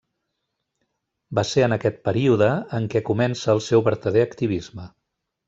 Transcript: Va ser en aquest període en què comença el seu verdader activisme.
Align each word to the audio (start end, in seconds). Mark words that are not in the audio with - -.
Va 1.39 1.43
ser 1.49 1.65
en 1.65 1.75
aquest 1.77 1.99
període 2.09 2.47
en 2.79 2.89
què 2.95 3.03
comença 3.11 3.53
el 3.55 3.63
seu 3.67 3.85
verdader 3.91 4.27
activisme. 4.31 4.89